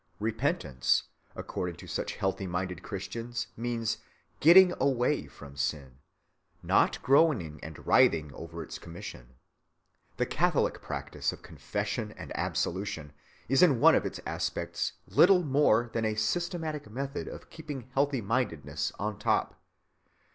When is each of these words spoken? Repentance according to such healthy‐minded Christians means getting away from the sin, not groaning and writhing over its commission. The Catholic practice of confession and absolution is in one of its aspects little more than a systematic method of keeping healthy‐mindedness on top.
Repentance 0.19 1.03
according 1.35 1.75
to 1.75 1.85
such 1.85 2.17
healthy‐minded 2.17 2.81
Christians 2.81 3.45
means 3.55 3.99
getting 4.39 4.73
away 4.79 5.27
from 5.27 5.51
the 5.51 5.57
sin, 5.59 5.99
not 6.63 6.99
groaning 7.03 7.59
and 7.61 7.85
writhing 7.85 8.33
over 8.33 8.63
its 8.63 8.79
commission. 8.79 9.35
The 10.17 10.25
Catholic 10.25 10.81
practice 10.81 11.31
of 11.31 11.43
confession 11.43 12.13
and 12.17 12.35
absolution 12.35 13.13
is 13.47 13.61
in 13.61 13.79
one 13.79 13.93
of 13.93 14.07
its 14.07 14.19
aspects 14.25 14.93
little 15.07 15.43
more 15.43 15.91
than 15.93 16.03
a 16.03 16.15
systematic 16.15 16.89
method 16.89 17.27
of 17.27 17.51
keeping 17.51 17.87
healthy‐mindedness 17.95 18.93
on 18.97 19.19
top. 19.19 19.61